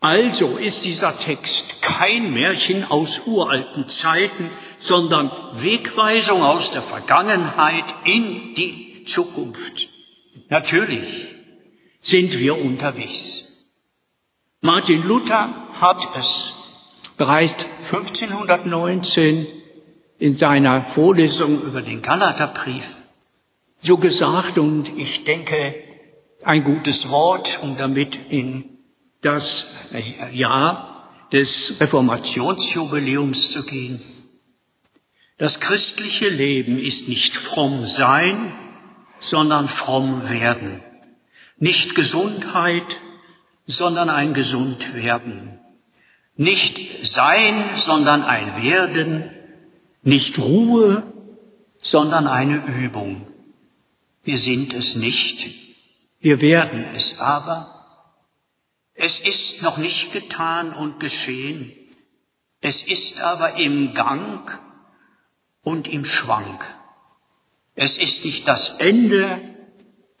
Also 0.00 0.56
ist 0.56 0.84
dieser 0.84 1.18
Text 1.18 1.82
kein 1.82 2.32
Märchen 2.32 2.84
aus 2.88 3.22
uralten 3.26 3.88
Zeiten, 3.88 4.48
sondern 4.78 5.30
Wegweisung 5.54 6.42
aus 6.42 6.70
der 6.70 6.82
Vergangenheit 6.82 7.84
in 8.04 8.54
die 8.54 9.04
Zukunft. 9.04 9.88
Natürlich 10.48 11.35
sind 12.06 12.38
wir 12.38 12.56
unterwegs. 12.64 13.48
Martin 14.60 15.02
Luther 15.02 15.48
hat 15.80 16.06
es 16.16 16.54
bereits 17.16 17.66
1519 17.90 19.44
in 20.20 20.34
seiner 20.34 20.84
Vorlesung 20.84 21.60
über 21.60 21.82
den 21.82 22.02
Galaterbrief 22.02 22.94
so 23.82 23.96
gesagt 23.96 24.56
und 24.56 24.88
ich 24.96 25.24
denke, 25.24 25.74
ein 26.44 26.62
gutes 26.62 27.10
Wort, 27.10 27.58
um 27.62 27.76
damit 27.76 28.16
in 28.28 28.78
das 29.20 29.88
Jahr 30.32 31.10
des 31.32 31.80
Reformationsjubiläums 31.80 33.50
zu 33.50 33.64
gehen. 33.64 34.00
Das 35.38 35.58
christliche 35.58 36.28
Leben 36.28 36.78
ist 36.78 37.08
nicht 37.08 37.34
fromm 37.34 37.84
sein, 37.84 38.52
sondern 39.18 39.66
fromm 39.66 40.30
werden. 40.30 40.82
Nicht 41.58 41.94
Gesundheit, 41.94 43.00
sondern 43.66 44.10
ein 44.10 44.34
gesund 44.34 44.94
werden. 44.94 45.58
Nicht 46.36 47.06
sein, 47.06 47.64
sondern 47.74 48.22
ein 48.22 48.62
werden. 48.62 49.30
Nicht 50.02 50.38
Ruhe, 50.38 51.02
sondern 51.80 52.26
eine 52.26 52.64
Übung. 52.66 53.26
Wir 54.22 54.38
sind 54.38 54.74
es 54.74 54.96
nicht. 54.96 55.48
Wir 56.20 56.40
werden 56.40 56.84
es 56.94 57.20
aber. 57.20 57.72
Es 58.92 59.20
ist 59.20 59.62
noch 59.62 59.78
nicht 59.78 60.12
getan 60.12 60.72
und 60.72 61.00
geschehen. 61.00 61.72
Es 62.60 62.82
ist 62.82 63.20
aber 63.20 63.56
im 63.56 63.94
Gang 63.94 64.58
und 65.62 65.88
im 65.88 66.04
Schwank. 66.04 66.64
Es 67.74 67.98
ist 67.98 68.24
nicht 68.24 68.48
das 68.48 68.78
Ende, 68.78 69.55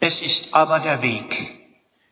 es 0.00 0.22
ist 0.22 0.54
aber 0.54 0.80
der 0.80 1.02
Weg. 1.02 1.58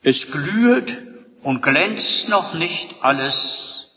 Es 0.02 0.30
glüht 0.30 0.98
und 1.42 1.62
glänzt 1.62 2.28
noch 2.28 2.54
nicht 2.54 2.96
alles. 3.02 3.92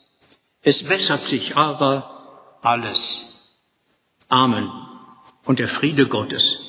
Es 0.61 0.83
bessert 0.83 1.25
sich 1.25 1.55
aber 1.55 2.59
alles. 2.61 3.53
Amen. 4.29 4.69
Und 5.45 5.59
der 5.59 5.67
Friede 5.67 6.07
Gottes, 6.07 6.59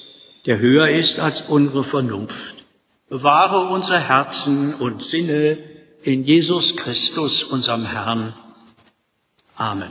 der 0.46 0.58
höher 0.58 0.88
ist 0.88 1.18
als 1.18 1.42
unsere 1.42 1.82
Vernunft, 1.82 2.64
bewahre 3.08 3.68
unsere 3.68 3.98
Herzen 3.98 4.74
und 4.74 5.02
Sinne 5.02 5.58
in 6.02 6.24
Jesus 6.24 6.76
Christus, 6.76 7.42
unserem 7.42 7.84
Herrn. 7.86 8.34
Amen. 9.56 9.90